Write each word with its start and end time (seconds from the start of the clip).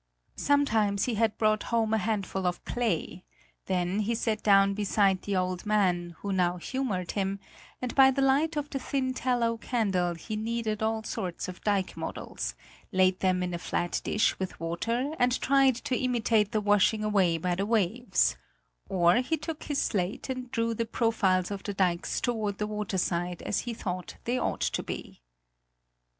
Sometimes 0.39 1.03
he 1.05 1.13
had 1.13 1.37
brought 1.37 1.61
home 1.61 1.93
a 1.93 1.99
handful 1.99 2.47
of 2.47 2.65
clay; 2.65 3.23
then 3.67 3.99
he 3.99 4.15
sat 4.15 4.41
down 4.41 4.73
beside 4.73 5.21
the 5.21 5.35
old 5.35 5.63
man, 5.63 6.15
who 6.21 6.33
now 6.33 6.57
humoured 6.57 7.11
him, 7.11 7.39
and 7.83 7.93
by 7.93 8.09
the 8.09 8.23
light 8.23 8.55
of 8.57 8.67
the 8.71 8.79
thin 8.79 9.13
tallow 9.13 9.57
candle 9.57 10.15
he 10.15 10.35
kneaded 10.35 10.81
all 10.81 11.03
sorts 11.03 11.47
of 11.47 11.61
dike 11.63 11.95
models, 11.95 12.55
laid 12.91 13.19
them 13.19 13.43
in 13.43 13.53
a 13.53 13.59
flat 13.59 14.01
dish 14.03 14.39
with 14.39 14.59
water 14.59 15.13
and 15.19 15.39
tried 15.39 15.75
to 15.75 15.95
imitate 15.95 16.51
the 16.51 16.61
washing 16.61 17.03
away 17.03 17.37
by 17.37 17.53
the 17.53 17.67
waves; 17.67 18.35
or 18.89 19.17
he 19.17 19.37
took 19.37 19.65
his 19.65 19.79
slate 19.79 20.29
and 20.29 20.49
drew 20.49 20.73
the 20.73 20.83
profiles 20.83 21.51
of 21.51 21.61
the 21.61 21.75
dikes 21.75 22.19
toward 22.19 22.57
the 22.57 22.65
waterside 22.65 23.43
as 23.43 23.59
he 23.59 23.73
thought 23.75 24.15
they 24.23 24.39
ought 24.39 24.61
to 24.61 24.81
be. 24.81 25.21